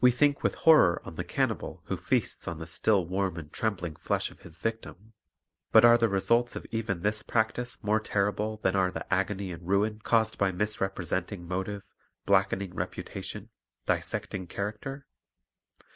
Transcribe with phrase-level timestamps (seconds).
[0.00, 3.96] We think with horror of the cannibal who feasts on the still warm and trembling
[3.96, 5.12] flesh of his victim;
[5.72, 9.66] but are the results of even this practise more terrible than are the agony and
[9.66, 11.82] ruin caused by misrepresenting motive,
[12.26, 13.50] blackening reputation,
[13.86, 15.04] dissecting character?